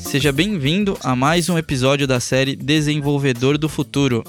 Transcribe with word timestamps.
Seja 0.00 0.32
bem-vindo 0.32 0.98
a 1.00 1.14
mais 1.14 1.48
um 1.48 1.56
episódio 1.56 2.06
da 2.06 2.18
série 2.18 2.56
Desenvolvedor 2.56 3.56
do 3.56 3.68
Futuro. 3.68 4.24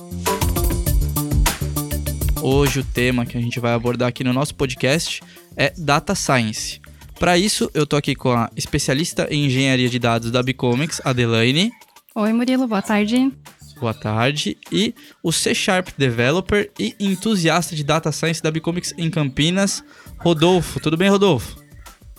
Hoje 2.43 2.81
o 2.81 2.83
tema 2.83 3.25
que 3.25 3.35
a 3.35 3.41
gente 3.41 3.59
vai 3.59 3.73
abordar 3.73 4.09
aqui 4.09 4.23
no 4.23 4.33
nosso 4.33 4.53
podcast 4.53 5.23
é 5.55 5.73
Data 5.75 6.13
Science. 6.13 6.79
Para 7.19 7.37
isso, 7.37 7.69
eu 7.73 7.85
tô 7.85 7.97
aqui 7.97 8.15
com 8.15 8.31
a 8.31 8.49
especialista 8.55 9.27
em 9.29 9.45
engenharia 9.45 9.89
de 9.89 9.99
dados 9.99 10.31
da 10.31 10.41
Bicomics, 10.41 11.01
Adelaine. 11.03 11.69
Oi, 12.15 12.31
Murilo, 12.31 12.65
boa 12.65 12.81
tarde. 12.81 13.29
Boa 13.77 13.93
tarde. 13.93 14.57
E 14.71 14.95
o 15.21 15.29
C 15.29 15.53
Sharp 15.53 15.89
Developer 15.97 16.71
e 16.79 16.95
entusiasta 16.97 17.75
de 17.75 17.83
Data 17.83 18.09
Science 18.13 18.41
da 18.41 18.49
Bicomics 18.49 18.93
em 18.97 19.09
Campinas, 19.09 19.83
Rodolfo. 20.17 20.79
Tudo 20.79 20.95
bem, 20.95 21.09
Rodolfo? 21.09 21.61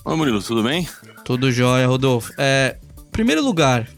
Oi, 0.05 0.17
Murilo, 0.17 0.43
tudo 0.43 0.63
bem? 0.63 0.87
Tudo 1.25 1.51
jóia, 1.51 1.87
Rodolfo. 1.87 2.31
É, 2.37 2.77
primeiro 3.11 3.43
lugar, 3.43 3.89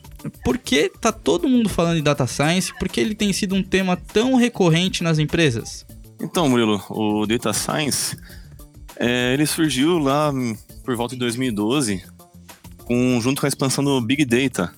por 0.44 0.56
que 0.56 0.88
tá 0.88 1.10
todo 1.10 1.48
mundo 1.48 1.68
falando 1.68 1.96
de 1.96 2.02
data 2.02 2.28
science? 2.28 2.72
Por 2.78 2.88
que 2.88 3.00
ele 3.00 3.16
tem 3.16 3.32
sido 3.32 3.56
um 3.56 3.62
tema 3.62 3.96
tão 3.96 4.36
recorrente 4.36 5.02
nas 5.02 5.18
empresas? 5.18 5.84
Então, 6.20 6.48
Murilo, 6.48 6.80
o 6.88 7.26
data 7.26 7.52
science 7.52 8.16
é, 8.96 9.32
ele 9.34 9.46
surgiu 9.46 9.98
lá 9.98 10.32
por 10.82 10.96
volta 10.96 11.14
de 11.14 11.20
2012, 11.20 12.04
com, 12.84 13.20
junto 13.20 13.40
com 13.40 13.46
a 13.46 13.48
expansão 13.48 13.82
do 13.84 14.00
Big 14.00 14.24
Data, 14.24 14.72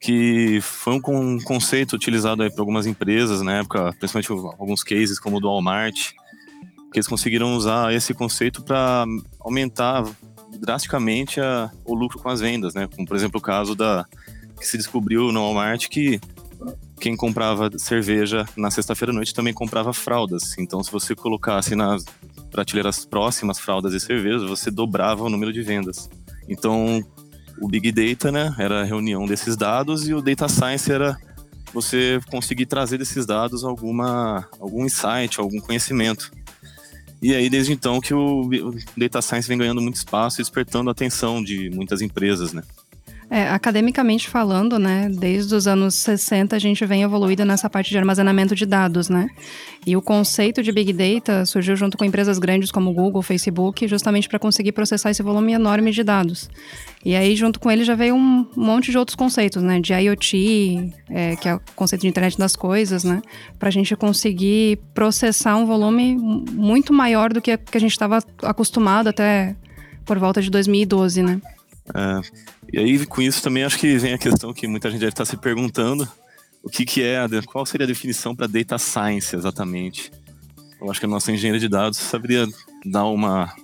que 0.00 0.60
foi 0.62 0.94
um, 0.94 1.00
um 1.08 1.40
conceito 1.40 1.94
utilizado 1.94 2.48
por 2.52 2.60
algumas 2.60 2.86
empresas 2.86 3.42
na 3.42 3.58
época, 3.58 3.94
principalmente 3.98 4.32
alguns 4.58 4.82
cases 4.82 5.18
como 5.18 5.36
o 5.36 5.40
do 5.40 5.48
Walmart, 5.48 6.12
que 6.92 6.98
eles 6.98 7.06
conseguiram 7.06 7.54
usar 7.54 7.92
esse 7.94 8.14
conceito 8.14 8.62
para 8.62 9.04
aumentar 9.38 10.04
drasticamente 10.58 11.40
a, 11.40 11.70
o 11.84 11.94
lucro 11.94 12.18
com 12.18 12.28
as 12.28 12.40
vendas, 12.40 12.74
né? 12.74 12.88
Como 12.88 13.06
por 13.06 13.16
exemplo 13.16 13.38
o 13.38 13.42
caso 13.42 13.74
da 13.74 14.04
que 14.58 14.66
se 14.66 14.76
descobriu 14.76 15.32
no 15.32 15.40
Walmart 15.40 15.88
que 15.88 16.20
quem 17.00 17.16
comprava 17.16 17.70
cerveja 17.78 18.46
na 18.56 18.70
sexta-feira 18.70 19.12
à 19.12 19.14
noite 19.14 19.34
também 19.34 19.54
comprava 19.54 19.92
fraldas. 19.92 20.56
Então, 20.58 20.82
se 20.82 20.92
você 20.92 21.14
colocasse 21.14 21.74
nas 21.74 22.04
prateleiras 22.50 23.04
próximas 23.04 23.58
fraldas 23.58 23.94
e 23.94 24.00
cervejas, 24.00 24.48
você 24.48 24.70
dobrava 24.70 25.24
o 25.24 25.30
número 25.30 25.52
de 25.52 25.62
vendas. 25.62 26.10
Então, 26.48 27.04
o 27.60 27.68
Big 27.68 27.92
Data, 27.92 28.32
né, 28.32 28.54
era 28.58 28.80
a 28.80 28.84
reunião 28.84 29.26
desses 29.26 29.56
dados 29.56 30.08
e 30.08 30.14
o 30.14 30.20
Data 30.20 30.48
Science 30.48 30.90
era 30.90 31.16
você 31.72 32.20
conseguir 32.30 32.66
trazer 32.66 32.98
desses 32.98 33.24
dados 33.24 33.64
alguma 33.64 34.48
algum 34.58 34.84
insight, 34.84 35.38
algum 35.38 35.60
conhecimento. 35.60 36.32
E 37.22 37.34
aí, 37.34 37.50
desde 37.50 37.72
então, 37.72 38.00
que 38.00 38.14
o 38.14 38.48
Data 38.96 39.20
Science 39.20 39.46
vem 39.46 39.58
ganhando 39.58 39.80
muito 39.80 39.96
espaço 39.96 40.40
e 40.40 40.42
despertando 40.42 40.88
a 40.88 40.92
atenção 40.92 41.42
de 41.42 41.70
muitas 41.70 42.00
empresas, 42.00 42.52
né? 42.52 42.62
É, 43.32 43.48
academicamente 43.48 44.28
falando, 44.28 44.76
né, 44.76 45.08
desde 45.08 45.54
os 45.54 45.68
anos 45.68 45.94
60 45.94 46.56
a 46.56 46.58
gente 46.58 46.84
vem 46.84 47.04
evoluindo 47.04 47.44
nessa 47.44 47.70
parte 47.70 47.88
de 47.88 47.96
armazenamento 47.96 48.56
de 48.56 48.66
dados, 48.66 49.08
né? 49.08 49.28
E 49.86 49.96
o 49.96 50.02
conceito 50.02 50.64
de 50.64 50.72
Big 50.72 50.92
Data 50.92 51.46
surgiu 51.46 51.76
junto 51.76 51.96
com 51.96 52.04
empresas 52.04 52.40
grandes 52.40 52.72
como 52.72 52.92
Google, 52.92 53.22
Facebook, 53.22 53.86
justamente 53.86 54.28
para 54.28 54.40
conseguir 54.40 54.72
processar 54.72 55.12
esse 55.12 55.22
volume 55.22 55.52
enorme 55.52 55.92
de 55.92 56.02
dados. 56.02 56.50
E 57.04 57.14
aí, 57.14 57.36
junto 57.36 57.60
com 57.60 57.70
ele, 57.70 57.84
já 57.84 57.94
veio 57.94 58.16
um 58.16 58.46
monte 58.56 58.90
de 58.90 58.98
outros 58.98 59.14
conceitos, 59.14 59.62
né? 59.62 59.80
De 59.80 59.92
IoT, 59.92 60.92
é, 61.08 61.36
que 61.36 61.48
é 61.48 61.54
o 61.54 61.60
conceito 61.76 62.02
de 62.02 62.08
internet 62.08 62.36
das 62.36 62.56
coisas, 62.56 63.04
né? 63.04 63.22
Para 63.60 63.68
a 63.68 63.72
gente 63.72 63.94
conseguir 63.94 64.80
processar 64.92 65.54
um 65.54 65.66
volume 65.66 66.16
muito 66.16 66.92
maior 66.92 67.32
do 67.32 67.40
que 67.40 67.52
a 67.52 67.78
gente 67.78 67.92
estava 67.92 68.18
acostumado 68.42 69.06
até 69.06 69.54
por 70.04 70.18
volta 70.18 70.42
de 70.42 70.50
2012, 70.50 71.22
né? 71.22 71.40
É, 71.94 72.20
e 72.72 72.78
aí, 72.78 73.06
com 73.06 73.20
isso 73.20 73.42
também 73.42 73.64
acho 73.64 73.78
que 73.78 73.98
vem 73.98 74.12
a 74.12 74.18
questão 74.18 74.52
que 74.52 74.66
muita 74.66 74.90
gente 74.90 75.00
deve 75.00 75.12
estar 75.12 75.24
se 75.24 75.36
perguntando, 75.36 76.08
o 76.62 76.68
que, 76.68 76.84
que 76.84 77.02
é, 77.02 77.26
qual 77.46 77.64
seria 77.64 77.84
a 77.84 77.88
definição 77.88 78.34
para 78.34 78.46
data 78.46 78.78
science 78.78 79.34
exatamente? 79.34 80.10
Eu 80.80 80.90
acho 80.90 81.00
que 81.00 81.06
a 81.06 81.08
nossa 81.08 81.32
engenharia 81.32 81.60
de 81.60 81.68
dados 81.68 81.98
saberia 81.98 82.46
dar 82.84 83.04
uma, 83.04 83.54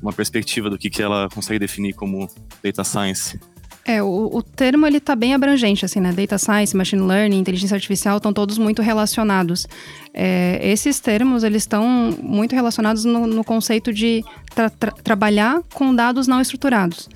uma 0.00 0.12
perspectiva 0.12 0.68
do 0.68 0.78
que, 0.78 0.90
que 0.90 1.02
ela 1.02 1.28
consegue 1.28 1.58
definir 1.58 1.94
como 1.94 2.28
data 2.62 2.84
science. 2.84 3.38
É, 3.86 4.02
o, 4.02 4.30
o 4.32 4.42
termo 4.42 4.86
ele 4.86 4.98
tá 4.98 5.14
bem 5.14 5.34
abrangente, 5.34 5.84
assim, 5.84 6.00
né? 6.00 6.10
Data 6.10 6.38
Science, 6.38 6.74
Machine 6.74 7.02
Learning, 7.02 7.38
Inteligência 7.38 7.74
Artificial 7.74 8.16
estão 8.16 8.32
todos 8.32 8.56
muito 8.56 8.80
relacionados. 8.80 9.66
É, 10.14 10.58
esses 10.62 11.00
termos, 11.00 11.44
eles 11.44 11.62
estão 11.62 12.16
muito 12.22 12.54
relacionados 12.54 13.04
no, 13.04 13.26
no 13.26 13.44
conceito 13.44 13.92
de 13.92 14.24
tra 14.54 14.70
tra 14.70 14.90
trabalhar 14.90 15.60
com 15.74 15.94
dados 15.94 16.26
não 16.26 16.40
estruturados. 16.40 17.10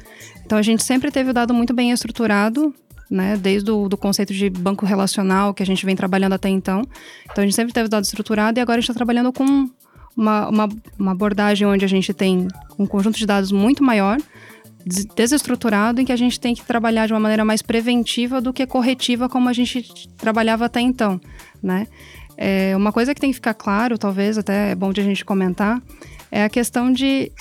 Então 0.45 0.59
a 0.59 0.63
gente 0.63 0.83
sempre 0.83 1.11
teve 1.11 1.31
o 1.31 1.33
dado 1.33 1.55
muito 1.55 1.73
bem 1.73 1.91
estruturado, 1.91 2.75
né? 3.11 3.37
Desde 3.37 3.71
o 3.71 3.89
do 3.89 3.97
conceito 3.97 4.35
de 4.35 4.51
banco 4.51 4.85
relacional 4.85 5.55
que 5.55 5.63
a 5.63 5.67
gente 5.67 5.87
vem 5.87 5.97
trabalhando 5.97 6.35
até 6.35 6.51
então. 6.51 6.83
Então 7.25 7.43
a 7.43 7.47
gente 7.47 7.57
sempre 7.57 7.73
teve 7.73 7.87
o 7.87 7.91
dado 7.91 8.05
estruturado 8.05 8.59
e 8.59 8.61
agora 8.61 8.79
a 8.79 8.81
gente 8.81 8.91
está 8.91 8.99
trabalhando 8.99 9.33
com 9.33 9.71
uma, 10.15 10.49
uma, 10.49 10.69
uma 10.99 11.13
abordagem 11.13 11.67
onde 11.67 11.85
a 11.85 11.89
gente 11.89 12.13
tem 12.13 12.49
um 12.79 12.87
conjunto 12.87 13.17
de 13.17 13.25
dados 13.25 13.53
muito 13.53 13.85
maior, 13.85 14.19
desestruturado, 15.15 16.01
em 16.01 16.05
que 16.05 16.13
a 16.13 16.17
gente 16.17 16.39
tem 16.39 16.55
que 16.55 16.65
trabalhar 16.65 17.07
de 17.07 17.13
uma 17.13 17.21
maneira 17.21 17.45
mais 17.45 17.63
preventiva 17.63 18.41
do 18.41 18.53
que 18.53 18.67
corretiva, 18.67 19.29
como 19.29 19.49
a 19.49 19.53
gente 19.53 20.09
trabalhava 20.17 20.65
até 20.65 20.81
então, 20.81 21.21
né? 21.63 21.87
É, 22.37 22.77
uma 22.77 22.93
coisa 22.93 23.15
que 23.15 23.21
tem 23.21 23.31
que 23.31 23.35
ficar 23.35 23.55
claro, 23.55 23.99
talvez 23.99 24.39
até 24.39 24.71
é 24.71 24.75
bom 24.75 24.93
de 24.93 25.01
a 25.01 25.05
gente 25.05 25.25
comentar, 25.25 25.83
é 26.31 26.45
a 26.45 26.49
questão 26.49 26.93
de 26.93 27.33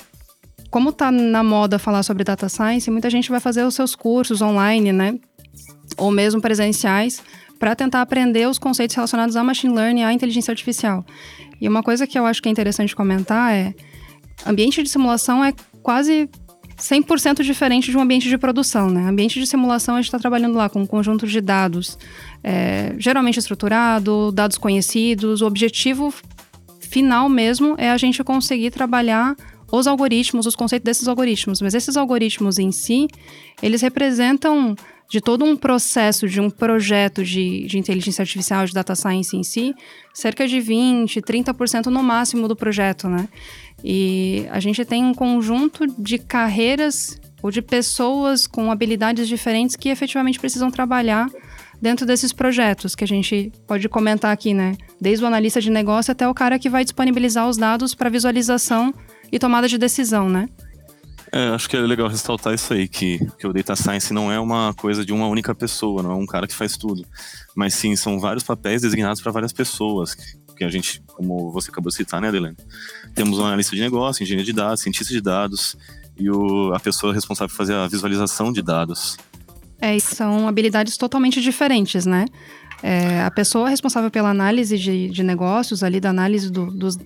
como 0.69 0.91
tá 0.91 1.12
na 1.12 1.44
moda 1.44 1.80
falar 1.80 2.03
sobre 2.03 2.24
data 2.24 2.50
science, 2.50 2.90
muita 2.91 3.09
gente 3.09 3.30
vai 3.30 3.40
fazer 3.40 3.64
os 3.64 3.75
seus 3.75 3.96
cursos 3.96 4.41
online, 4.41 4.91
né? 4.91 5.18
Ou 5.97 6.12
mesmo 6.12 6.41
presenciais, 6.41 7.22
para 7.58 7.75
tentar 7.75 8.02
aprender 8.02 8.47
os 8.47 8.59
conceitos 8.59 8.96
relacionados 8.96 9.35
a 9.35 9.44
machine 9.44 9.74
learning 9.74 10.03
à 10.03 10.14
inteligência 10.14 10.52
artificial. 10.52 11.06
E 11.59 11.68
uma 11.68 11.81
coisa 11.81 12.06
que 12.06 12.18
eu 12.18 12.25
acho 12.25 12.41
que 12.41 12.50
é 12.50 12.52
interessante 12.52 12.96
comentar 12.96 13.53
é: 13.53 13.74
ambiente 14.46 14.84
de 14.84 14.90
simulação 14.90 15.44
é 15.44 15.53
quase 15.81 16.29
100% 16.77 17.41
diferente 17.41 17.89
de 17.89 17.97
um 17.97 18.01
ambiente 18.01 18.29
de 18.29 18.38
produção, 18.38 18.89
né? 18.89 19.09
Ambiente 19.09 19.39
de 19.39 19.47
simulação 19.47 19.95
a 19.95 19.97
gente 19.97 20.07
está 20.07 20.19
trabalhando 20.19 20.55
lá 20.55 20.69
com 20.69 20.81
um 20.81 20.85
conjunto 20.85 21.25
de 21.25 21.41
dados, 21.41 21.97
é, 22.43 22.93
geralmente 22.99 23.39
estruturado, 23.39 24.31
dados 24.31 24.57
conhecidos. 24.57 25.41
O 25.41 25.47
objetivo 25.47 26.13
final 26.79 27.27
mesmo 27.27 27.75
é 27.77 27.89
a 27.89 27.97
gente 27.97 28.23
conseguir 28.23 28.69
trabalhar 28.69 29.35
os 29.71 29.87
algoritmos, 29.87 30.45
os 30.45 30.55
conceitos 30.55 30.85
desses 30.85 31.07
algoritmos. 31.07 31.61
Mas 31.61 31.73
esses 31.73 31.97
algoritmos 31.97 32.59
em 32.59 32.71
si, 32.71 33.07
eles 33.61 33.81
representam 33.81 34.75
de 35.09 35.21
todo 35.21 35.45
um 35.45 35.55
processo, 35.55 36.27
de 36.27 36.39
um 36.41 36.49
projeto 36.49 37.23
de, 37.23 37.66
de 37.66 37.77
inteligência 37.77 38.21
artificial, 38.21 38.66
de 38.66 38.73
data 38.73 38.93
science 38.93 39.35
em 39.35 39.43
si, 39.43 39.73
cerca 40.13 40.47
de 40.47 40.59
20, 40.59 41.21
30% 41.21 41.85
no 41.85 42.03
máximo 42.03 42.47
do 42.47 42.55
projeto, 42.55 43.07
né? 43.07 43.27
E 43.83 44.47
a 44.51 44.59
gente 44.59 44.83
tem 44.83 45.03
um 45.03 45.13
conjunto 45.13 45.85
de 45.99 46.17
carreiras 46.17 47.19
ou 47.41 47.51
de 47.51 47.61
pessoas 47.61 48.47
com 48.47 48.71
habilidades 48.71 49.27
diferentes 49.27 49.75
que 49.75 49.89
efetivamente 49.89 50.39
precisam 50.39 50.71
trabalhar 50.71 51.29
dentro 51.81 52.05
desses 52.05 52.33
projetos 52.33 52.95
que 52.95 53.03
a 53.03 53.07
gente 53.07 53.51
pode 53.67 53.87
comentar 53.87 54.31
aqui, 54.31 54.53
né? 54.53 54.75
Desde 54.99 55.23
o 55.23 55.27
analista 55.27 55.61
de 55.61 55.69
negócio 55.69 56.11
até 56.11 56.27
o 56.27 56.33
cara 56.33 56.57
que 56.57 56.69
vai 56.69 56.83
disponibilizar 56.83 57.47
os 57.47 57.57
dados 57.57 57.93
para 57.93 58.09
visualização 58.09 58.93
e 59.31 59.37
tomada 59.37 59.67
de 59.67 59.77
decisão, 59.77 60.27
né? 60.29 60.47
É, 61.31 61.49
acho 61.49 61.69
que 61.69 61.75
é 61.75 61.79
legal 61.81 62.07
ressaltar 62.07 62.53
isso 62.53 62.73
aí, 62.73 62.88
que, 62.88 63.19
que 63.38 63.45
o 63.45 63.53
Data 63.53 63.75
Science 63.75 64.13
não 64.13 64.31
é 64.31 64.39
uma 64.39 64.73
coisa 64.73 65.05
de 65.05 65.11
uma 65.11 65.27
única 65.27 65.53
pessoa, 65.53 66.01
não 66.01 66.11
é 66.11 66.15
um 66.15 66.25
cara 66.25 66.47
que 66.47 66.55
faz 66.55 66.78
tudo. 66.78 67.05
Mas 67.55 67.73
sim, 67.73 67.96
são 67.96 68.19
vários 68.19 68.43
papéis 68.43 68.81
designados 68.81 69.22
para 69.22 69.31
várias 69.31 69.52
pessoas, 69.52 70.16
que 70.57 70.63
a 70.63 70.69
gente, 70.69 71.02
como 71.07 71.52
você 71.52 71.69
acabou 71.69 71.90
de 71.90 71.96
citar, 71.96 72.19
né, 72.19 72.29
Adelene? 72.29 72.57
Temos 73.13 73.40
um 73.40 73.46
analista 73.46 73.75
de 73.75 73.81
negócio, 73.81 74.23
engenheiro 74.23 74.46
de 74.46 74.53
dados, 74.53 74.81
cientista 74.81 75.13
de 75.13 75.22
dados 75.22 75.75
e 76.17 76.29
o, 76.29 76.73
a 76.73 76.79
pessoa 76.79 77.13
responsável 77.13 77.49
por 77.49 77.57
fazer 77.57 77.75
a 77.75 77.87
visualização 77.87 78.52
de 78.52 78.61
dados. 78.61 79.17
É, 79.79 79.97
são 79.99 80.47
habilidades 80.47 80.97
totalmente 80.97 81.40
diferentes, 81.40 82.05
né? 82.05 82.25
É, 82.81 83.22
a 83.22 83.31
pessoa 83.31 83.69
responsável 83.69 84.09
pela 84.09 84.29
análise 84.29 84.78
de, 84.78 85.09
de 85.09 85.23
negócios, 85.23 85.84
ali 85.84 85.99
da 85.99 86.09
análise 86.09 86.52
do, 86.52 86.67
dos, 86.72 86.97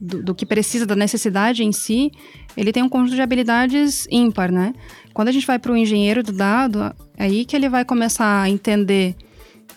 do, 0.00 0.22
do, 0.22 0.34
que 0.34 0.46
precisa, 0.46 0.86
da 0.86 0.94
necessidade 0.94 1.64
em 1.64 1.72
si, 1.72 2.12
ele 2.56 2.72
tem 2.72 2.82
um 2.82 2.88
conjunto 2.88 3.14
de 3.14 3.22
habilidades 3.22 4.06
ímpar, 4.10 4.52
né? 4.52 4.72
Quando 5.12 5.28
a 5.28 5.32
gente 5.32 5.46
vai 5.46 5.58
para 5.58 5.72
o 5.72 5.76
engenheiro 5.76 6.22
do 6.22 6.32
dado, 6.32 6.94
é 7.16 7.24
aí 7.24 7.44
que 7.44 7.56
ele 7.56 7.68
vai 7.68 7.84
começar 7.84 8.42
a 8.42 8.48
entender 8.48 9.16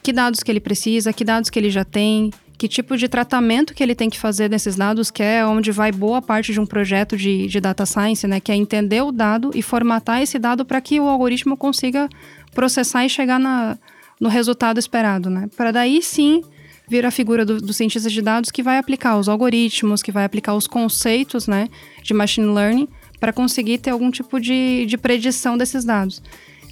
que 0.03 0.13
dados 0.13 0.43
que 0.43 0.51
ele 0.51 0.59
precisa, 0.59 1.11
que 1.11 1.23
dados 1.23 1.49
que 1.49 1.57
ele 1.57 1.69
já 1.69 1.83
tem, 1.83 2.31
que 2.57 2.67
tipo 2.67 2.95
de 2.95 3.07
tratamento 3.07 3.73
que 3.73 3.81
ele 3.81 3.95
tem 3.95 4.09
que 4.09 4.19
fazer 4.19 4.47
desses 4.47 4.75
dados, 4.75 5.09
que 5.09 5.23
é 5.23 5.43
onde 5.43 5.71
vai 5.71 5.91
boa 5.91 6.21
parte 6.21 6.53
de 6.53 6.59
um 6.59 6.65
projeto 6.65 7.17
de, 7.17 7.47
de 7.47 7.59
data 7.59 7.85
science, 7.87 8.27
né? 8.27 8.39
Que 8.39 8.51
é 8.51 8.55
entender 8.55 9.01
o 9.01 9.11
dado 9.11 9.49
e 9.55 9.63
formatar 9.63 10.21
esse 10.21 10.37
dado 10.37 10.63
para 10.63 10.79
que 10.79 10.99
o 10.99 11.07
algoritmo 11.07 11.57
consiga 11.57 12.07
processar 12.53 13.03
e 13.05 13.09
chegar 13.09 13.39
na, 13.39 13.77
no 14.19 14.29
resultado 14.29 14.79
esperado, 14.79 15.29
né? 15.29 15.49
Para 15.57 15.71
daí 15.71 16.03
sim 16.03 16.43
vir 16.91 17.05
a 17.05 17.11
figura 17.11 17.45
do, 17.45 17.61
do 17.61 17.73
cientista 17.73 18.09
de 18.09 18.21
dados 18.21 18.51
que 18.51 18.61
vai 18.61 18.77
aplicar 18.77 19.17
os 19.17 19.29
algoritmos, 19.29 20.03
que 20.03 20.11
vai 20.11 20.25
aplicar 20.25 20.53
os 20.53 20.67
conceitos, 20.67 21.47
né, 21.47 21.69
de 22.03 22.13
machine 22.13 22.53
learning 22.53 22.87
para 23.17 23.31
conseguir 23.31 23.77
ter 23.77 23.91
algum 23.91 24.11
tipo 24.11 24.41
de, 24.41 24.85
de 24.85 24.97
predição 24.97 25.57
desses 25.57 25.85
dados. 25.85 26.21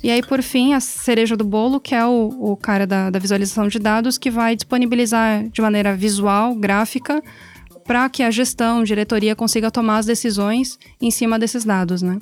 E 0.03 0.11
aí, 0.11 0.21
por 0.21 0.41
fim, 0.41 0.73
a 0.73 0.79
cereja 0.79 1.37
do 1.37 1.43
bolo, 1.43 1.79
que 1.79 1.95
é 1.95 2.05
o, 2.05 2.51
o 2.51 2.57
cara 2.57 2.85
da, 2.85 3.09
da 3.09 3.19
visualização 3.19 3.67
de 3.67 3.79
dados, 3.79 4.17
que 4.17 4.31
vai 4.31 4.55
disponibilizar 4.55 5.47
de 5.47 5.61
maneira 5.61 5.95
visual, 5.95 6.55
gráfica, 6.55 7.21
para 7.85 8.09
que 8.09 8.23
a 8.23 8.31
gestão, 8.31 8.83
diretoria 8.83 9.35
consiga 9.35 9.71
tomar 9.71 9.97
as 9.97 10.05
decisões 10.05 10.77
em 11.01 11.11
cima 11.11 11.39
desses 11.39 11.63
dados, 11.63 12.01
né? 12.01 12.19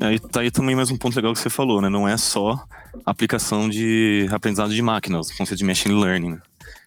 Aí 0.00 0.18
tá 0.18 0.40
aí 0.40 0.50
também 0.50 0.74
mais 0.74 0.90
um 0.90 0.96
ponto 0.96 1.14
legal 1.14 1.32
que 1.32 1.38
você 1.38 1.50
falou, 1.50 1.80
né? 1.80 1.88
Não 1.88 2.08
é 2.08 2.16
só 2.16 2.64
aplicação 3.04 3.68
de 3.68 4.26
aprendizado 4.30 4.74
de 4.74 4.82
máquinas, 4.82 5.30
o 5.30 5.36
conceito 5.36 5.58
de 5.58 5.64
machine 5.64 5.94
learning. 5.94 6.38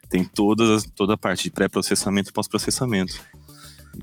Né? 0.07 0.09
Tem 0.09 0.24
toda, 0.24 0.63
toda 0.95 1.13
a 1.13 1.18
parte 1.18 1.44
de 1.44 1.51
pré-processamento 1.51 2.30
e 2.30 2.33
pós-processamento. 2.33 3.19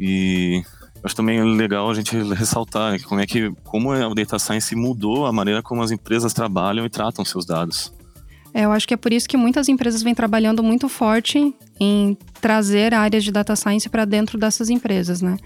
E 0.00 0.62
acho 1.02 1.14
também 1.14 1.42
legal 1.42 1.90
a 1.90 1.94
gente 1.94 2.16
ressaltar 2.34 3.00
como 3.02 3.20
é 3.20 3.26
que 3.26 3.52
como 3.64 3.92
o 3.92 4.14
data 4.14 4.38
science 4.38 4.74
mudou 4.74 5.26
a 5.26 5.32
maneira 5.32 5.62
como 5.62 5.82
as 5.82 5.90
empresas 5.90 6.32
trabalham 6.32 6.84
e 6.84 6.90
tratam 6.90 7.24
seus 7.24 7.44
dados. 7.44 7.92
É, 8.54 8.64
eu 8.64 8.70
acho 8.70 8.86
que 8.86 8.94
é 8.94 8.96
por 8.96 9.12
isso 9.12 9.28
que 9.28 9.36
muitas 9.36 9.68
empresas 9.68 10.00
vêm 10.00 10.14
trabalhando 10.14 10.62
muito 10.62 10.88
forte 10.88 11.52
em 11.80 12.16
trazer 12.40 12.94
áreas 12.94 13.24
de 13.24 13.32
data 13.32 13.56
science 13.56 13.88
para 13.88 14.04
dentro 14.04 14.38
dessas 14.38 14.70
empresas, 14.70 15.20
né? 15.20 15.36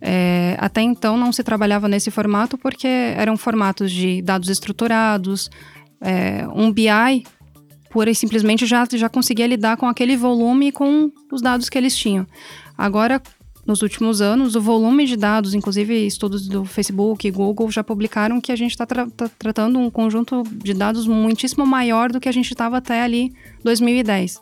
É, 0.00 0.56
até 0.58 0.80
então 0.80 1.18
não 1.18 1.30
se 1.30 1.44
trabalhava 1.44 1.88
nesse 1.88 2.10
formato 2.10 2.56
porque 2.56 2.86
eram 2.86 3.36
formatos 3.36 3.92
de 3.92 4.22
dados 4.22 4.48
estruturados, 4.48 5.50
é, 6.00 6.48
um 6.54 6.72
BI 6.72 7.24
pura 7.94 8.10
e 8.10 8.14
simplesmente 8.14 8.66
já, 8.66 8.84
já 8.92 9.08
conseguia 9.08 9.46
lidar 9.46 9.76
com 9.76 9.86
aquele 9.86 10.16
volume 10.16 10.66
e 10.66 10.72
com 10.72 11.12
os 11.30 11.40
dados 11.40 11.68
que 11.68 11.78
eles 11.78 11.96
tinham. 11.96 12.26
Agora, 12.76 13.22
nos 13.64 13.82
últimos 13.82 14.20
anos, 14.20 14.56
o 14.56 14.60
volume 14.60 15.06
de 15.06 15.16
dados, 15.16 15.54
inclusive 15.54 16.04
estudos 16.04 16.48
do 16.48 16.64
Facebook 16.64 17.24
e 17.24 17.30
Google 17.30 17.70
já 17.70 17.84
publicaram 17.84 18.40
que 18.40 18.50
a 18.50 18.56
gente 18.56 18.72
está 18.72 18.84
tra 18.84 19.06
tá 19.06 19.30
tratando 19.38 19.78
um 19.78 19.88
conjunto 19.90 20.42
de 20.42 20.74
dados 20.74 21.06
muitíssimo 21.06 21.64
maior 21.64 22.10
do 22.10 22.18
que 22.18 22.28
a 22.28 22.32
gente 22.32 22.50
estava 22.50 22.78
até 22.78 23.00
ali 23.00 23.32
2010. 23.62 24.40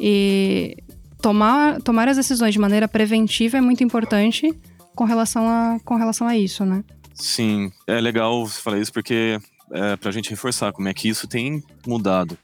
E 0.00 0.76
tomar, 1.22 1.80
tomar 1.82 2.08
as 2.08 2.16
decisões 2.16 2.52
de 2.52 2.58
maneira 2.58 2.88
preventiva 2.88 3.58
é 3.58 3.60
muito 3.60 3.84
importante 3.84 4.52
com 4.96 5.04
relação 5.04 5.48
a, 5.48 5.78
com 5.84 5.94
relação 5.94 6.26
a 6.26 6.36
isso, 6.36 6.64
né? 6.64 6.82
Sim, 7.14 7.70
é 7.86 8.00
legal 8.00 8.44
você 8.44 8.60
falar 8.60 8.80
isso 8.80 8.92
porque 8.92 9.38
é 9.70 9.96
para 9.96 10.08
a 10.08 10.12
gente 10.12 10.30
reforçar 10.30 10.72
como 10.72 10.88
é 10.88 10.94
que 10.94 11.08
isso 11.08 11.28
tem 11.28 11.62
mudado 11.86 12.36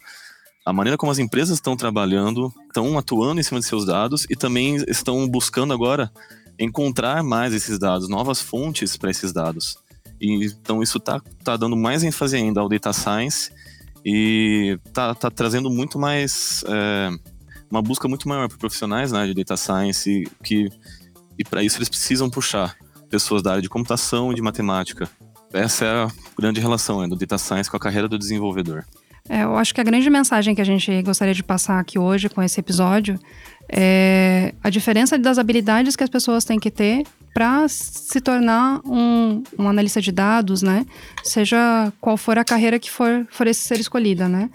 a 0.65 0.73
maneira 0.73 0.97
como 0.97 1.13
as 1.13 1.19
empresas 1.19 1.59
estão 1.59 1.77
trabalhando, 1.77 2.53
estão 2.67 2.97
atuando 2.99 3.41
em 3.41 3.45
cima 3.45 3.61
de 3.61 3.67
seus 3.67 3.85
dados 3.85 4.27
e 4.31 4.35
também 4.35 4.77
estão 4.89 5.29
buscando 5.29 5.75
agora 5.75 6.11
encontrar 6.59 7.23
mais 7.23 7.53
esses 7.53 7.79
dados, 7.79 8.09
novas 8.09 8.41
fontes 8.41 8.97
para 8.97 9.11
esses 9.11 9.33
dados. 9.33 9.77
E, 10.21 10.47
então 10.47 10.83
isso 10.83 10.99
está 10.99 11.21
tá 11.43 11.57
dando 11.57 11.77
mais 11.77 12.03
ênfase 12.03 12.37
ainda 12.37 12.61
ao 12.61 12.69
data 12.69 12.93
science 12.93 13.51
e 14.05 14.79
está 14.87 15.15
tá 15.15 15.31
trazendo 15.31 15.69
muito 15.69 15.99
mais 15.99 16.65
é, 16.67 17.11
uma 17.71 17.83
busca 17.83 18.09
muito 18.09 18.29
maior 18.29 18.49
para 18.49 18.57
profissionais 18.57 19.13
né, 19.13 19.27
de 19.27 19.35
data 19.35 19.57
science 19.57 20.25
que 20.43 20.71
e 21.39 21.45
para 21.45 21.63
isso 21.63 21.79
eles 21.79 21.89
precisam 21.89 22.31
puxar 22.31 22.77
pessoas 23.11 23.43
da 23.43 23.51
área 23.51 23.63
de 23.63 23.69
computação 23.69 24.33
e 24.33 24.35
de 24.35 24.41
matemática. 24.41 25.11
Essa 25.53 25.85
é 25.85 25.89
a 26.05 26.09
grande 26.39 26.61
relação 26.61 27.01
né, 27.01 27.09
do 27.09 27.17
data 27.17 27.37
science 27.37 27.71
com 27.71 27.77
a 27.77 27.81
carreira 27.81 28.09
do 28.09 28.19
desenvolvedor. 28.19 28.85
É, 29.29 29.43
eu 29.43 29.56
acho 29.56 29.75
que 29.75 29.81
a 29.81 29.85
grande 29.85 30.09
mensagem 30.11 30.55
que 30.55 30.61
a 30.61 30.65
gente 30.65 31.03
gostaria 31.03 31.32
de 31.32 31.43
passar 31.43 31.81
aqui 31.81 31.99
hoje 31.99 32.29
com 32.29 32.43
esse 32.43 32.61
episódio 32.61 33.19
é 33.73 34.53
a 34.62 34.69
diferença 34.69 35.19
das 35.19 35.38
habilidades 35.38 35.97
que 35.97 36.05
as 36.05 36.11
pessoas 36.11 36.44
têm 36.44 36.61
que 36.61 36.71
ter 36.71 37.06
para 37.32 37.67
se 37.67 38.21
tornar 38.21 38.81
um, 38.85 39.43
um, 39.59 39.69
analista 39.69 40.00
de 40.00 40.12
dados, 40.12 40.61
né? 40.62 40.85
Seja 41.23 41.91
qual 42.00 42.19
for 42.19 42.38
a 42.38 42.44
carreira 42.44 42.79
que 42.79 42.91
for, 42.91 43.26
for 43.31 43.53
ser 43.55 43.81
escolhida, 43.81 44.29
né? 44.29 44.50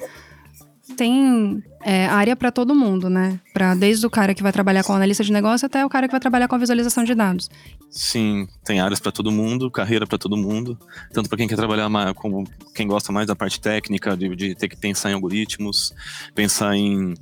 Tem 0.99 1.63
é, 1.81 2.07
área 2.07 2.35
para 2.35 2.51
todo 2.51 2.75
mundo, 2.75 3.09
né? 3.09 3.39
Para 3.53 3.73
desde 3.73 4.05
o 4.05 4.09
cara 4.09 4.33
que 4.33 4.43
vai 4.43 4.51
trabalhar 4.51 4.83
com 4.83 4.91
analista 4.91 5.23
de 5.23 5.31
negócio 5.31 5.65
até 5.65 5.85
o 5.85 5.87
cara 5.87 6.09
que 6.09 6.11
vai 6.11 6.19
trabalhar 6.19 6.49
com 6.49 6.59
visualização 6.59 7.05
de 7.05 7.15
dados. 7.15 7.49
Sim, 7.89 8.49
tem 8.65 8.81
áreas 8.81 8.99
para 8.99 9.09
todo 9.09 9.31
mundo, 9.31 9.71
carreira 9.71 10.05
para 10.05 10.17
todo 10.17 10.35
mundo, 10.35 10.77
tanto 11.13 11.29
para 11.29 11.37
quem 11.37 11.47
quer 11.47 11.55
trabalhar 11.55 11.87
mais, 11.87 12.11
como 12.11 12.45
quem 12.75 12.85
gosta 12.85 13.13
mais 13.13 13.27
da 13.27 13.33
parte 13.33 13.61
técnica, 13.61 14.17
de, 14.17 14.35
de 14.35 14.55
ter 14.55 14.67
que 14.67 14.75
pensar 14.75 15.09
em 15.09 15.13
algoritmos, 15.13 15.93
pensar 16.35 16.75
em 16.75 17.13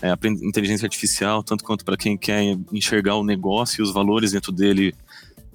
é, 0.00 0.12
inteligência 0.46 0.86
artificial, 0.86 1.42
tanto 1.42 1.64
quanto 1.64 1.84
para 1.84 1.96
quem 1.96 2.16
quer 2.16 2.56
enxergar 2.72 3.16
o 3.16 3.24
negócio 3.24 3.80
e 3.80 3.82
os 3.82 3.92
valores 3.92 4.30
dentro 4.30 4.52
dele 4.52 4.94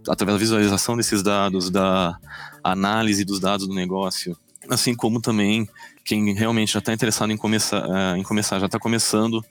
através 0.09 0.35
da 0.35 0.39
visualização 0.39 0.97
desses 0.97 1.23
dados, 1.23 1.69
da 1.69 2.17
análise 2.61 3.23
dos 3.23 3.39
dados 3.39 3.65
do 3.65 3.73
negócio, 3.73 4.35
assim 4.69 4.95
como 4.95 5.21
também 5.21 5.67
quem 6.03 6.33
realmente 6.33 6.73
já 6.73 6.79
está 6.79 6.93
interessado 6.93 7.31
em 7.31 7.37
começar, 7.37 7.87
uh, 7.87 8.17
em 8.17 8.23
começar, 8.23 8.59
já 8.59 8.65
está 8.65 8.79
começando, 8.79 9.43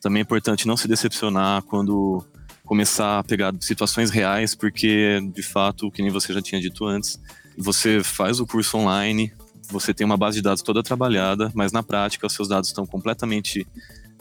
também 0.00 0.20
é 0.20 0.22
importante 0.22 0.66
não 0.66 0.76
se 0.76 0.86
decepcionar 0.86 1.62
quando 1.62 2.24
começar 2.64 3.18
a 3.18 3.24
pegar 3.24 3.54
situações 3.60 4.10
reais, 4.10 4.54
porque 4.54 5.20
de 5.34 5.42
fato, 5.42 5.90
que 5.90 6.02
nem 6.02 6.10
você 6.10 6.32
já 6.32 6.42
tinha 6.42 6.60
dito 6.60 6.84
antes, 6.84 7.18
você 7.56 8.02
faz 8.02 8.40
o 8.40 8.46
curso 8.46 8.76
online, 8.76 9.32
você 9.70 9.92
tem 9.92 10.04
uma 10.04 10.16
base 10.16 10.36
de 10.36 10.42
dados 10.42 10.62
toda 10.62 10.82
trabalhada, 10.82 11.50
mas 11.54 11.72
na 11.72 11.82
prática 11.82 12.26
os 12.26 12.32
seus 12.32 12.48
dados 12.48 12.68
estão 12.68 12.86
completamente 12.86 13.66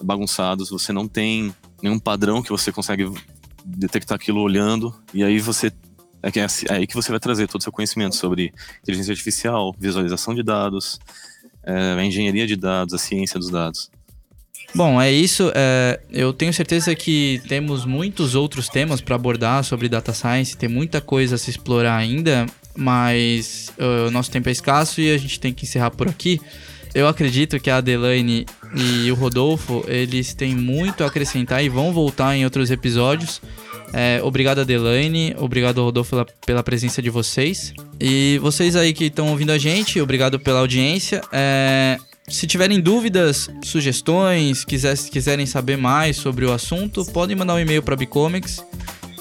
bagunçados, 0.02 0.70
você 0.70 0.94
não 0.94 1.08
tem 1.08 1.54
nenhum 1.82 2.00
padrão 2.00 2.42
que 2.42 2.50
você 2.50 2.72
consegue 2.72 3.12
detectar 3.66 4.16
aquilo 4.16 4.42
olhando, 4.42 4.96
e 5.14 5.24
aí 5.24 5.40
você 5.40 5.72
é, 6.22 6.30
é, 6.30 6.42
é 6.42 6.74
aí 6.74 6.88
que 6.88 6.96
você 6.96 7.12
vai 7.12 7.20
trazer 7.20 7.48
todo 7.48 7.62
o 7.62 7.64
seu 7.64 7.72
conhecimento 7.72 8.16
sobre 8.16 8.54
inteligência 8.82 9.12
artificial, 9.12 9.76
visualização 9.78 10.34
de 10.34 10.44
dados, 10.44 11.00
é, 11.64 11.96
a 11.98 12.04
engenharia 12.04 12.48
de 12.48 12.56
dados, 12.56 12.94
a 12.94 12.98
ciência 12.98 13.40
dos 13.40 13.50
dados. 13.50 13.90
Bom, 14.76 15.02
é 15.02 15.12
isso. 15.12 15.52
É, 15.56 16.00
eu 16.12 16.34
tenho 16.34 16.54
certeza 16.54 16.94
que 16.94 17.42
temos 17.48 17.86
muitos 17.86 18.36
outros 18.36 18.68
temas 18.68 19.02
para 19.02 19.16
abordar 19.16 19.64
sobre 19.64 19.88
data 19.88 20.14
science, 20.14 20.58
tem 20.58 20.70
muita 20.70 21.00
coisa 21.00 21.36
a 21.36 21.38
se 21.38 21.50
explorar 21.50 21.96
ainda, 21.96 22.46
mas 22.76 23.72
uh, 23.80 24.08
o 24.08 24.12
nosso 24.12 24.30
tempo 24.30 24.50
é 24.50 24.52
escasso 24.52 25.02
e 25.02 25.12
a 25.12 25.18
gente 25.18 25.40
tem 25.40 25.54
que 25.54 25.66
encerrar 25.66 25.92
por 25.92 26.08
aqui. 26.08 26.40
Eu 26.94 27.08
acredito 27.08 27.60
que 27.60 27.70
a 27.70 27.78
Adelaine 27.78 28.46
e 28.76 29.12
o 29.12 29.16
Rodolfo, 29.16 29.84
eles 29.88 30.34
têm 30.34 30.56
muito 30.56 31.04
a 31.04 31.08
acrescentar 31.08 31.64
e 31.64 31.70
vão 31.70 31.94
voltar 31.94 32.36
em 32.36 32.44
outros 32.44 32.72
episódios. 32.72 33.42
É, 33.94 34.20
obrigado, 34.24 34.60
Adelaine. 34.60 35.36
Obrigado, 35.38 35.82
Rodolfo, 35.84 36.12
pela, 36.12 36.26
pela, 36.46 36.64
presença 36.64 37.02
de 37.02 37.10
vocês. 37.10 37.74
E 38.00 38.40
vocês 38.42 38.76
aí 38.76 38.94
que 38.94 39.06
estão 39.06 39.30
ouvindo 39.30 39.52
a 39.52 39.58
gente, 39.58 40.00
obrigado 40.02 40.40
pela 40.40 40.60
audiência. 40.60 41.22
É, 41.32 41.98
se 42.28 42.46
tiverem 42.46 42.82
dúvidas, 42.82 43.50
sugestões, 43.64 44.66
quiser, 44.66 44.98
quiserem 44.98 45.46
saber 45.46 45.78
mais 45.78 46.18
sobre 46.18 46.46
o 46.46 46.52
assunto, 46.52 47.06
podem 47.06 47.36
mandar 47.36 47.56
um 47.56 47.60
e-mail 47.60 47.82
para 47.82 47.94
a 47.94 47.98
Bicomics. 47.98 48.64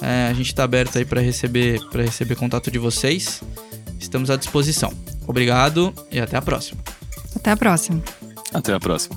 É, 0.03 0.29
a 0.29 0.33
gente 0.33 0.49
está 0.49 0.65
aberto 0.65 0.99
aí 0.99 1.05
para 1.05 1.21
receber, 1.21 1.81
receber 1.93 2.35
contato 2.35 2.71
de 2.71 2.79
vocês. 2.79 3.43
Estamos 3.99 4.31
à 4.31 4.37
disposição. 4.37 4.93
Obrigado 5.27 5.95
e 6.11 6.21
até 6.21 6.37
a 6.37 6.43
próxima. 6.43 6.83
Até 7.35 7.51
a 7.51 7.57
próxima. 7.57 8.03
Até 8.53 8.73
a 8.73 8.81
próxima. 8.81 9.17